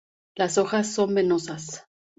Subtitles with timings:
[0.35, 1.85] Las hojas son venosas.